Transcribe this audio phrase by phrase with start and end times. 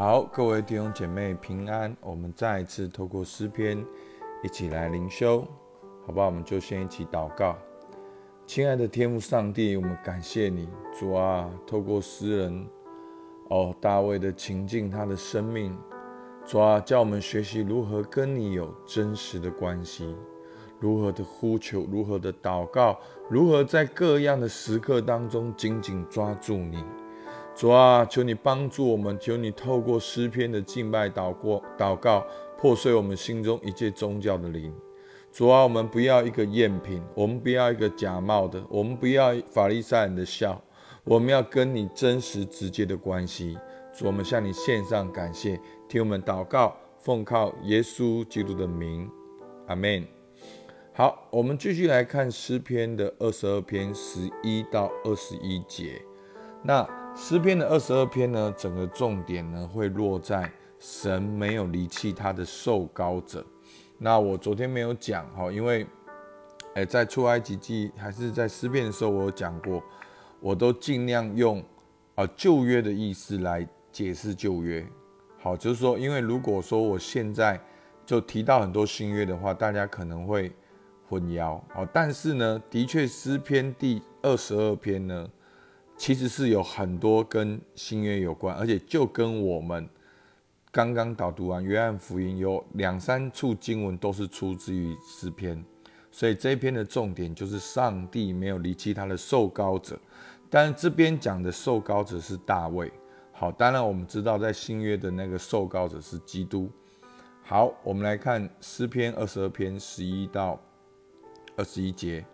[0.00, 1.94] 好，各位弟兄姐妹平安。
[2.00, 3.84] 我们再一次透过诗篇
[4.42, 5.46] 一起来灵修，
[6.06, 6.24] 好不好？
[6.24, 7.54] 我们就先一起祷告。
[8.46, 10.66] 亲爱的天父上帝，我们感谢你，
[10.98, 12.66] 主啊，透过诗人
[13.50, 15.76] 哦大卫的情境，他的生命，
[16.46, 20.16] 主啊，叫我们学习如何跟你有真实的关系，
[20.78, 22.98] 如何的呼求，如何的祷告，
[23.28, 26.82] 如何在各样的时刻当中紧紧抓住你。
[27.54, 32.26] 主啊，求你帮助我们，求你透过诗篇的敬拜祷过祷告，
[32.56, 34.72] 破碎我们心中一切宗教的灵。
[35.30, 40.60] 主啊，我们不要一个赝品，我们不要一个假冒的，我们不要法利赛人的笑，
[41.04, 43.58] 我们要跟你真实直接的关系。
[43.92, 49.10] 主，我们向你献上感谢，听我们祷告，奉靠耶稣基督的名，
[49.66, 50.06] 阿门。
[50.94, 56.00] 好，我们继续来看诗篇的二十二篇十一到二十一节，
[56.64, 56.99] 那。
[57.14, 63.44] 诗篇的二十二篇呢，整个重点呢会落在神没有离弃他的受膏者。
[63.98, 65.86] 那我昨天没有讲哈，因为，
[66.74, 69.82] 诶，在出埃及记还是在诗篇的时候，我有讲过，
[70.40, 71.62] 我都尽量用
[72.14, 74.86] 啊旧约的意思来解释旧约。
[75.38, 77.60] 好，就是说，因为如果说我现在
[78.06, 80.50] 就提到很多新约的话，大家可能会
[81.08, 81.60] 混淆。
[81.68, 85.28] 好，但是呢，的确诗篇第二十二篇呢。
[86.00, 89.86] 其实是有很多跟新约有关，而且就跟我们
[90.72, 95.62] 刚刚导读完约翰福音有两三处经文都是出自于诗篇，
[96.10, 100.00] 所以这一篇的重点就是上帝没有离弃他的受膏者。
[100.48, 102.90] 但是这边讲的受膏者是大卫。
[103.30, 106.70] 好，当然我们知道在新约的那个受膏者是基督。
[107.42, 110.58] 好，我们来看诗篇二十二篇十一到
[111.56, 112.24] 二十一节，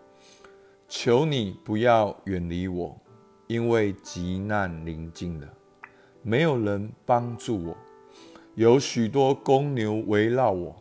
[0.87, 2.97] 求你不要远离我。
[3.47, 5.47] 因为急难临近了，
[6.21, 7.77] 没有人帮助我，
[8.55, 10.75] 有许多公牛围绕我，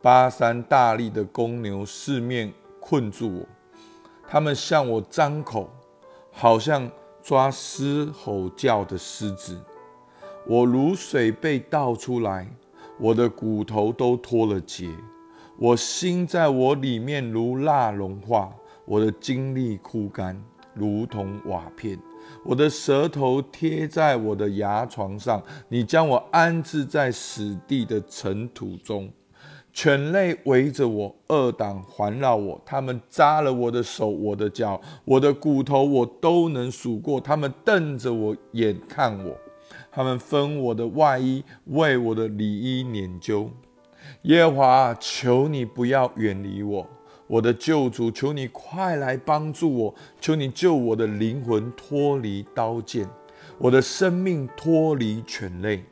[0.00, 2.50] 巴山大力的公牛四面
[2.80, 3.46] 困住我，
[4.26, 5.68] 他们向我张口，
[6.32, 6.90] 好像
[7.22, 9.60] 抓狮吼叫的狮子。
[10.46, 12.48] 我如水被倒出来，
[12.98, 14.88] 我的骨头都脱了节，
[15.58, 18.54] 我心在我里面如蜡融化，
[18.86, 20.42] 我的精力枯干。
[20.76, 21.98] 如同瓦片，
[22.44, 29.10] 我的舌头贴在我的牙床上，你将我安置在死地的尘土中。
[29.72, 37.20] 犬类围着我，二党环绕我，他们扎了我的手，我的脚，我的骨头，我都能数过。
[37.20, 39.36] 他们瞪着我眼看我，
[39.92, 43.50] 他们分我的外衣，为我的里衣研究。
[44.22, 46.86] 耶和华，求你不要远离我。
[47.26, 49.94] 我的救主，求你快来帮助我！
[50.20, 53.08] 求你救我的灵魂脱离刀剑，
[53.58, 55.84] 我的生命脱离犬类，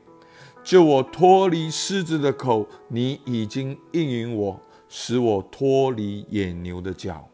[0.63, 2.67] 救我脱离狮子的口。
[2.87, 7.29] 你已经应允我，使我脱离野牛的脚。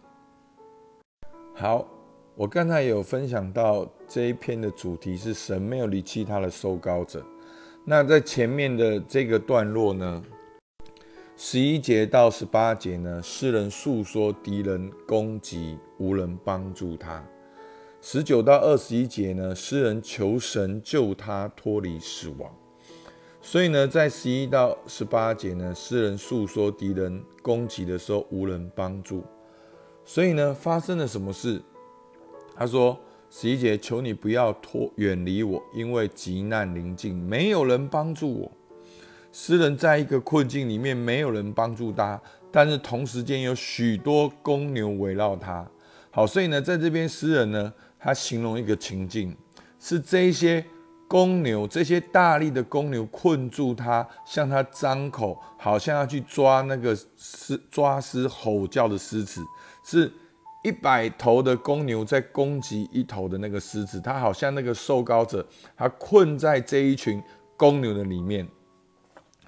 [1.55, 1.87] 好，
[2.35, 7.23] 我刚才有分享到这一篇的主题是神没有离弃他的受膏者。
[7.85, 10.23] 那在前面的这个段落呢？
[11.43, 17.25] 十一节到十八节呢，诗人诉说敌人攻击，无人帮助他。
[18.03, 22.55] 十九到二十一节呢，诗人求神救他脱离死亡。
[23.41, 29.25] 所以呢，在十一到十八节呢，诗人诉说敌人攻击的时候无人帮助。
[30.05, 31.63] 所以呢，发生了什么事？
[32.55, 38.53] 他说：十一节，求你不要脱远离我，因为急难临近，没有人帮助我。
[39.33, 42.21] 诗人在一个困境里面，没有人帮助他，
[42.51, 45.65] 但是同时间有许多公牛围绕他。
[46.11, 49.37] 好，所以呢，在这边诗人呢，他形容一个情境，
[49.79, 50.65] 是这些
[51.07, 59.41] 公牛，这些大力的公牛困住他，向他张口，好像要去抓那个狮抓狮吼叫的狮子，
[59.85, 60.13] 是
[60.65, 67.23] 一百头的公牛在攻击一头的那个狮子，他好像那个受高者，他困在这一群
[67.57, 68.45] 公牛的里面。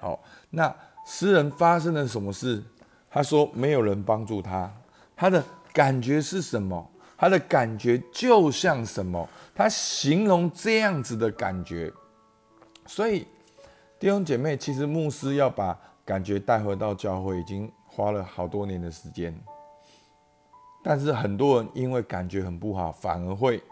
[0.03, 2.61] 好，那诗人发生了什么事？
[3.09, 4.69] 他说没有人帮助他，
[5.15, 5.41] 他的
[5.71, 6.85] 感觉是什么？
[7.17, 9.25] 他的感觉就像什么？
[9.55, 11.89] 他形容这样子的感觉。
[12.85, 13.25] 所以
[13.97, 19.33] 弟兄姐妹，其实牧师要把感觉带回到教会，已经花了好多年的时间。
[20.83, 23.63] 但是很多人因为感觉很不好，反而会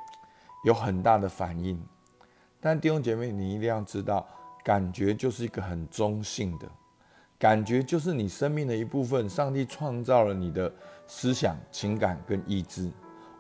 [0.64, 1.78] 有很大的反应。
[2.62, 4.26] 但弟兄姐妹，你一定要知道。
[4.64, 6.68] 感觉就是一个很中性的
[7.40, 9.28] 感觉，就是你生命的一部分。
[9.28, 10.72] 上帝创造了你的
[11.08, 12.90] 思想、情感跟意志。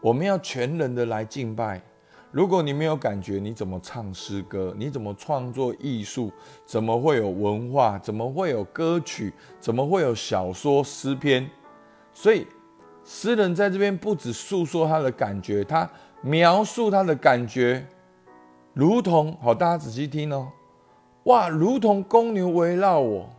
[0.01, 1.79] 我们要全人的来敬拜，
[2.31, 4.73] 如果你没有感觉，你怎么唱诗歌？
[4.75, 6.31] 你怎么创作艺术？
[6.65, 8.00] 怎么会有文化？
[8.00, 9.31] 怎么会有歌曲？
[9.59, 11.47] 怎么会有小说诗篇？
[12.13, 12.47] 所以，
[13.06, 15.88] 诗人在这边不止诉说他的感觉，他
[16.21, 17.85] 描述他的感觉，
[18.74, 20.51] 如同好，大家仔细听哦，
[21.23, 23.29] 哇，如同公牛围绕我。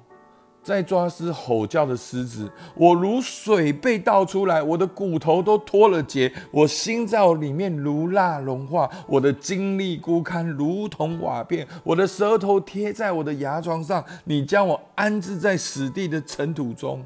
[0.63, 17.05] 在抓狮吼叫的狮子，我如水被倒出来，我的骨头都脱了节，我心在里面如蜡融化，我的精力枯干如同瓦片，我的舌头贴在我的牙床上，你将我安置在死地的尘土中。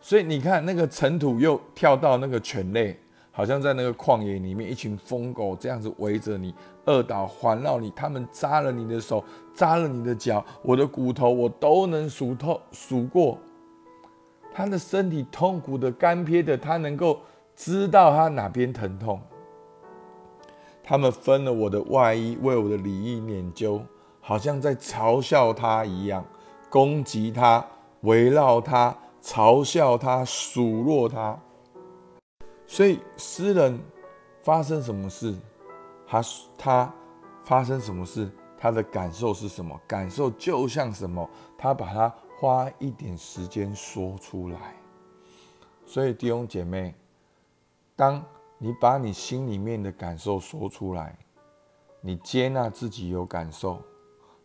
[0.00, 2.96] 所以你看，那个尘土又跳到那个犬类。
[3.30, 6.52] 好像在那个旷野里面，一群疯狗这样子围着你，
[6.88, 9.22] 饿倒环绕你，他们扎了你的手，
[9.54, 13.36] 扎了你的脚，我的骨头我都能数透数过。
[14.54, 17.20] 他的身体痛苦的、干瘪的，他能够
[17.54, 19.20] 知道他哪边疼痛。
[20.82, 23.82] 他们分了我的外衣，为我的礼义研究，
[24.22, 26.24] 好像在嘲笑他一样，
[26.70, 27.62] 攻击他，
[28.00, 31.38] 围绕他，嘲笑他，数落他。
[32.66, 33.78] 所以诗人
[34.42, 35.34] 发生什么事，
[36.08, 36.22] 他
[36.56, 36.94] 他
[37.44, 39.78] 发生什么事，他的感受是什么？
[39.86, 41.28] 感受就像什么？
[41.58, 44.74] 他把它花一点时间说出来。
[45.84, 46.94] 所以弟兄姐妹，
[47.94, 48.24] 当
[48.56, 51.14] 你把你心里面的感受说出来，
[52.00, 53.82] 你接纳自己有感受，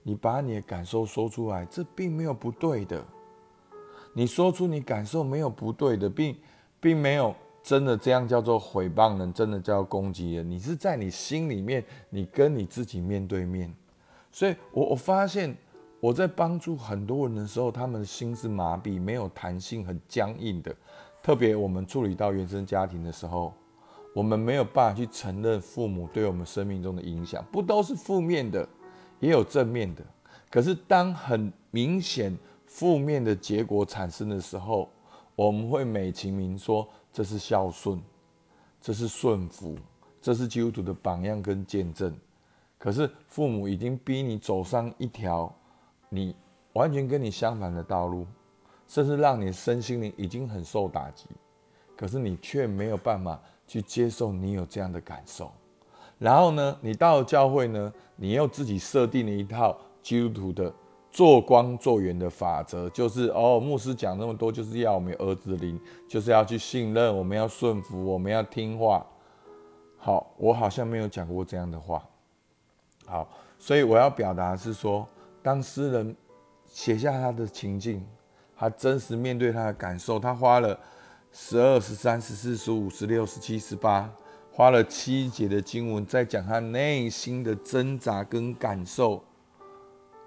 [0.01, 3.03] 你把你的感受说出来，这并没有不对的。
[4.13, 6.37] 你说出你感受没有不对的，并
[6.81, 7.33] 并没有。
[7.63, 10.51] 真的这样叫做毁谤人，真的叫攻击人。
[10.51, 13.73] 你是在你心里面，你跟你自己面对面。
[14.33, 15.55] 所以，我我发现
[16.01, 20.75] 我在帮助很多人的时候，他们的心是麻痹、没有弹性、很僵硬的。
[21.21, 23.53] 特别我们处理到原生家庭的时候，
[24.13, 28.67] 我们没有办法去承认父母对我们生命中的影响，不都是负面的，
[29.21, 30.03] 也有正面的。
[30.49, 34.89] 可是当很明显负面的结果产生的时候，
[35.33, 36.85] 我们会美其名说。
[37.13, 38.01] 这是孝顺，
[38.81, 39.77] 这是顺服，
[40.19, 42.13] 这是基督徒的榜样跟见证。
[42.79, 45.53] 可是父母已经逼你走上一条
[46.09, 46.35] 你
[46.73, 48.25] 完全跟你相反的道路，
[48.87, 51.27] 甚至让你身心灵已经很受打击。
[51.95, 55.51] 可是你却没有办法去接受你有这样的感受。
[56.17, 60.73] 然后呢，你到了教会呢，你又自己设定了一套基督徒的。
[61.13, 65.79] 做光做圆的法则就是哦，牧师讲那么多，就是要我们儿子灵，
[66.09, 69.05] 就是要去信任，我们要顺服，我们要听话。
[69.99, 72.03] 好，我好像没有讲过这样的话。
[73.05, 73.29] 好，
[73.59, 75.07] 所以我要表达是说，
[75.43, 76.15] 当诗人
[76.65, 78.03] 写下他的情境，
[78.57, 80.75] 他真实面对他的感受，他花了
[81.31, 84.11] 十二、十三、十四、十五、十六、十七、十八，
[84.51, 89.23] 花了七节的经文，在讲他内心的挣扎跟感受。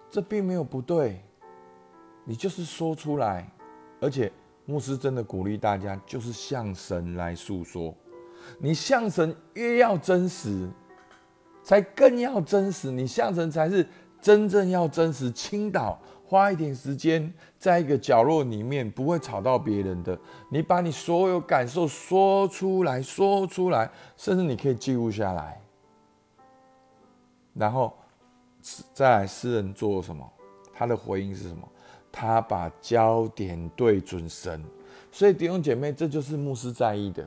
[0.08, 1.20] 这并没有不对，
[2.24, 3.46] 你就是说出来，
[4.00, 4.32] 而且
[4.64, 7.94] 牧师真的鼓励大家，就是向神来诉说。
[8.58, 10.70] 你向神越要真实，
[11.62, 12.90] 才更要真实。
[12.90, 13.86] 你向神才是
[14.20, 15.30] 真正要真实。
[15.32, 20.18] 倾倒，花一点时间，在一个角落里面，不会吵到别人的。
[20.48, 25.60] 你把你所有感受说出来，说出来，甚至你可以记录下来，
[27.52, 27.92] 然后。
[28.92, 30.28] 再来，诗人做什么？
[30.74, 31.68] 他的回应是什么？
[32.10, 34.62] 他把焦点对准神。
[35.12, 37.26] 所以弟兄姐妹，这就是牧师在意的。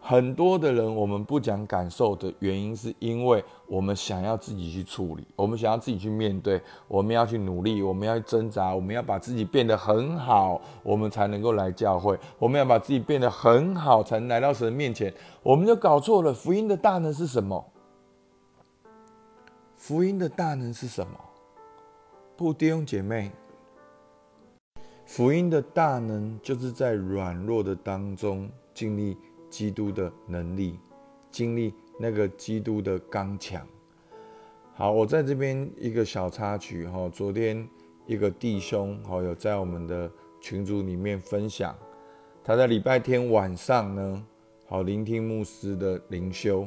[0.00, 12.16] 很多的人，我们不讲感受的原因，是因为我们想要自己去处理，我们想要自己去面对，我们要去努力，我们要去挣扎，我们要把自己变得很好，我们才能够来教会。
[12.38, 15.12] 我们要把自己变得很好，才能来到神面前。
[15.42, 16.32] 我们就搞错了。
[16.32, 17.64] 福音的大能是什么？
[19.76, 21.20] 福音的大能是什么？
[22.34, 23.30] 不，弟兄姐妹，
[25.04, 29.16] 福音的大能就是在软弱的当中经历
[29.50, 30.80] 基督的能力，
[31.30, 33.64] 经历那个基督的刚强。
[34.74, 37.68] 好，我在这边一个小插曲哈，昨天
[38.06, 41.76] 一个弟兄好有在我们的群组里面分享，
[42.42, 44.26] 他在礼拜天晚上呢，
[44.66, 46.66] 好聆听牧师的灵修。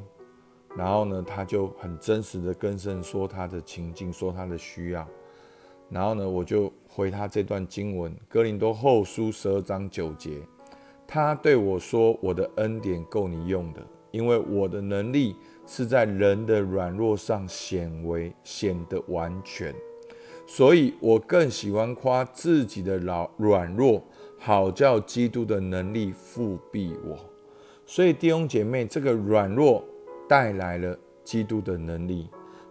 [0.78, 5.06] 然后呢，他就很真实的跟神说他的情境，说他的需要。
[5.90, 10.40] 然后呢，我就回他这段经文，《哥林多后书》十二章九节，
[11.08, 15.36] 他对我说：“我的恩典够你用的，因为我的能力
[15.66, 19.74] 是在人的软弱上显为显得完全，
[20.46, 24.04] 所以我更喜欢夸自己的老软弱，
[24.38, 27.18] 好叫基督的能力复庇我。”
[27.88, 29.84] 所以弟兄姐妹，这个软弱。
[30.30, 32.30] 带来了基督的能力。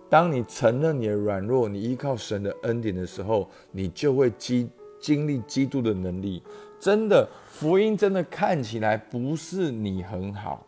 [0.08, 6.42] 当你承认你的软弱，你依靠神的恩典的时候，你就会经经历基督的能力。
[6.80, 10.64] 真的，福音真的看起来不是你很好，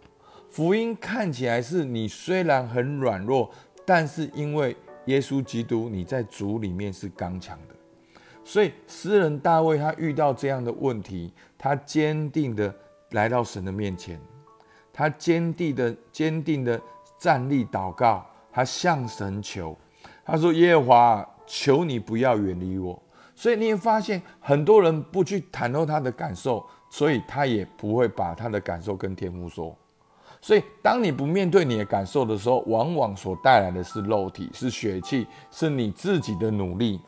[0.51, 3.49] 福音看起来是你虽然很软弱，
[3.87, 7.75] 但是因为耶稣基督你在主里面是刚强的。
[8.45, 12.75] 所以诗人大卫他遇到这样的问题，他坚定的
[13.13, 14.21] 来到神的面前，
[14.93, 16.81] 他坚定的坚定的
[17.19, 18.27] 站立祷告。
[18.53, 19.77] 他向神求，
[20.25, 23.01] 他说：“耶和华，求你不要远离我。”
[23.37, 29.75] 所以你会发现，很多人不去袒露他的感受，所以他也不会把他的感受跟天父说。
[30.41, 37.01] 所以，当你不面对你的感受的时候，往往所带来的是肉体，是血气，是你自己的努力。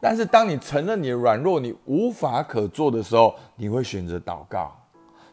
[0.00, 4.74] 但是，当你承认你的软弱，你无法可做的时候，你会选择祷告。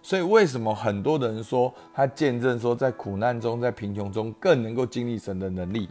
[0.03, 5.87] 所以，为什么很多人说他见证说，在苦难中、在贫穷中更能够经历神的能力？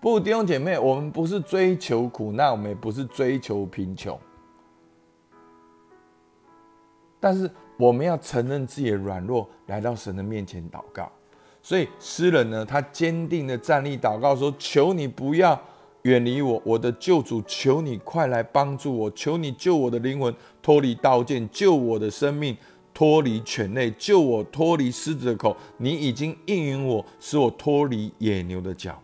[0.00, 4.18] 不，弟兄姐妹，我们不是追求苦难，我们也不是追求贫穷，
[7.20, 11.10] 但是我们要承认自己的软弱，来到神的面前祷告。
[11.62, 15.58] 所以，诗人呢，他坚定的站立祷告说：“求你不要
[16.02, 22.56] 远离我，我的救主，求你快来帮助我，求你救我的灵魂脱离刀剑，救我的生命。”
[22.94, 25.56] 脱离犬类，救我脱离狮子的口。
[25.76, 29.02] 你已经应允我，使我脱离野牛的脚。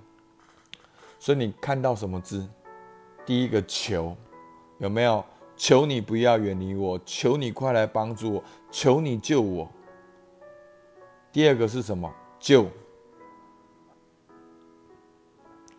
[1.19, 2.49] 所以你看到什么字？
[3.27, 4.17] 第一个求，
[4.79, 5.23] 有没有？
[5.57, 9.71] 求你不要远离我，求你快来帮助我，求你救我。
[11.31, 12.11] 第二个是什么？
[12.39, 12.67] 救。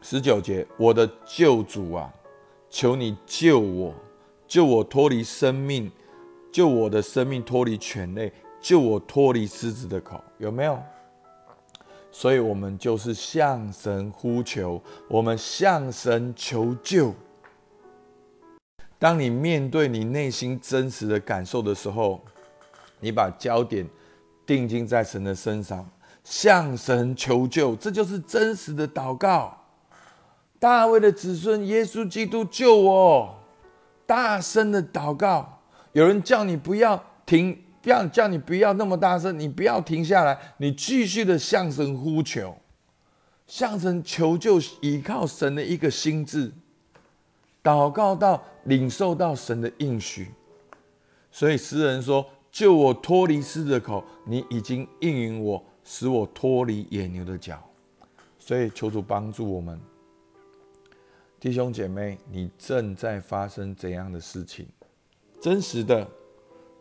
[0.01, 2.13] 十九节，我的救主啊，
[2.69, 3.93] 求你救我，
[4.47, 5.91] 救我脱离生命。
[6.51, 10.77] 救我的生命脱离犬类，救我脱离狮子的口，有没有？
[12.11, 17.13] 所以，我们就是向神呼求，我们向神求救。
[18.99, 22.21] 当你面对你内心真实的感受的时候，
[22.99, 23.87] 你把焦点
[24.45, 25.89] 定睛在神的身上，
[26.23, 29.57] 向神求救，这就是真实的祷告。
[30.59, 33.39] 大卫的子孙耶稣基督救我，
[34.05, 35.60] 大声的祷告。
[35.93, 42.55] 有人叫你不要停，不要叫你不要那么大声，你不要停下来，你继续的向神呼求，
[43.47, 46.51] 向神求救，依靠神的一个心智，
[47.63, 50.31] 祷告到领受到神的应许。
[51.31, 57.61] 所以诗人说：“救我脱离狮子口，你已经应允我，使我脱离野牛的脚。”
[58.37, 59.79] 所以求主帮助我们，
[61.39, 64.67] 弟兄姐妹，你正在发生怎样的事情？
[65.41, 66.07] 真实的，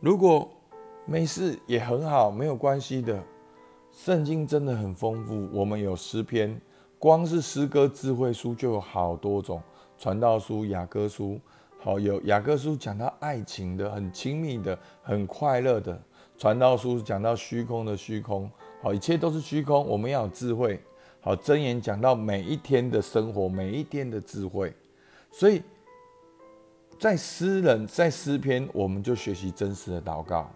[0.00, 0.46] 如果
[1.06, 3.18] 没事也很好，没有关系的。
[3.90, 6.60] 圣经真的很丰富，我们有诗篇，
[6.98, 9.62] 光是诗歌智慧书就有好多种。
[9.96, 11.40] 传道书、雅歌书，
[11.78, 15.98] 好有雅歌书讲到爱情的，很亲密的，很快乐的。
[16.36, 18.50] 传道书讲到虚空的虚空，
[18.82, 19.86] 好，一切都是虚空。
[19.86, 20.78] 我们要有智慧，
[21.22, 24.70] 好箴言讲到每一天的生活，每一天的智慧，
[25.30, 25.62] 所以。
[27.00, 30.50] 在诗人，在诗篇，我们就学习真实的祷告。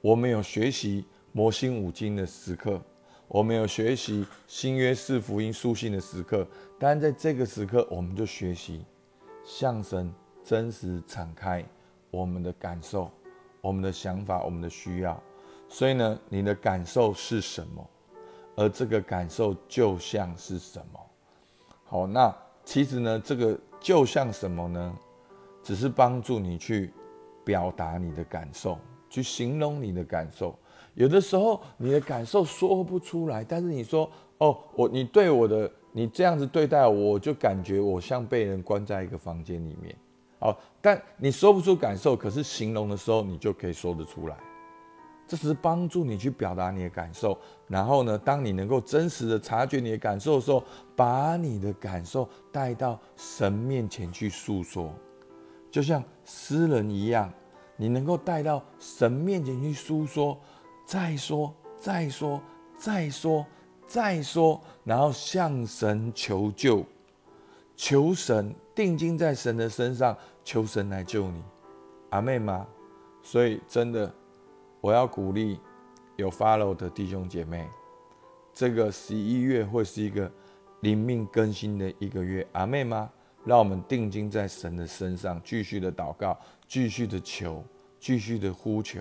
[0.00, 2.80] 我们有学习魔心五经的时刻，
[3.26, 6.46] 我们有学习新约四福音书信的时刻。
[6.78, 8.84] 但在这个时刻，我们就学习
[9.44, 11.64] 向神真实敞开
[12.12, 13.10] 我们的感受、
[13.60, 15.20] 我们的想法、我们的需要。
[15.68, 17.84] 所以呢，你的感受是什么？
[18.54, 21.00] 而这个感受就像是什么？
[21.86, 22.32] 好，那
[22.64, 24.96] 其实呢，这个就像什么呢？
[25.62, 26.92] 只是帮助你去
[27.44, 28.78] 表达你的感受，
[29.08, 30.58] 去形容你的感受。
[30.94, 39.94] 有的时候你的感受说不出来，但是你说：“哦，我你对我的你这样子对待我，我就感觉我像被人关在一个房间里面。”
[40.38, 44.36] 好，但你说不出感受，可是形容的时候你就可以说得出来。
[45.24, 47.38] 这是帮助你去表达你的感受。
[47.68, 50.62] 然后呢，当你能够真实的察觉你的感受的时候，
[50.94, 54.92] 把你的感受带到神面前去诉说。
[55.72, 57.32] 就像诗人一样，
[57.76, 60.38] 你能够带到神面前去诉说，
[60.86, 62.40] 再说，再说，
[62.76, 63.46] 再说，
[63.86, 66.84] 再说，然后向神求救，
[67.74, 70.14] 求神定睛在神的身上，
[70.44, 71.42] 求神来救你，
[72.10, 72.66] 阿妹吗？
[73.22, 74.12] 所以真的，
[74.82, 75.58] 我要鼓励
[76.16, 77.66] 有 follow 的弟兄姐妹，
[78.52, 80.30] 这个十一月会是一个
[80.80, 83.10] 灵命更新的一个月，阿妹吗？
[83.44, 87.62] 让我们定睛在神的身上，继续的祷告，继续的求，
[87.98, 89.00] 继续的呼求，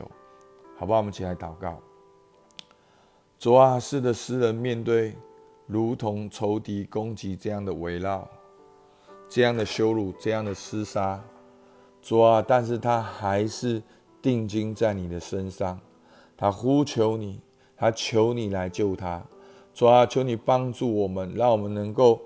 [0.78, 0.98] 好不好？
[0.98, 1.80] 我们起来祷告。
[3.38, 5.16] 主啊，是的，诗人面对
[5.66, 8.28] 如同仇敌攻击这样的围绕，
[9.30, 11.24] 这样的羞辱，这样的厮杀。
[12.02, 13.82] 主啊，但是他还是
[14.22, 15.80] 定睛在你的身上，
[16.36, 17.40] 他呼求你，
[17.78, 19.24] 他求你来救他。
[19.74, 22.22] 主啊，求你帮助我们，让我们能够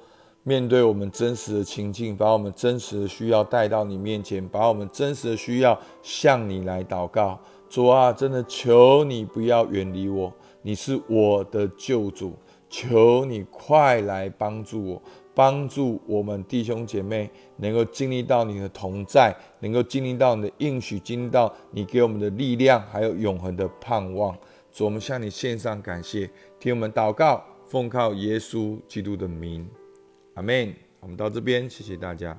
[0.47, 7.39] 面对我们真实的情境，把我们真实的需要带到你面前，把我们真实的需要向你来祷告。
[7.67, 12.33] 主啊，真的求你不要远离我，你是我的救主，
[12.69, 15.01] 求你快来帮助我。
[15.33, 24.37] 帮助我们弟兄姐妹能够经历到你的同在，能够经历到你的应许，经历到你给我们的力量，还有永恒的盼望。
[24.71, 29.67] 主，我们向你献上感谢，听我们祷告，奉靠耶稣基督的名，
[30.35, 30.73] 阿门。
[30.99, 32.37] 我们到这边，谢谢大家。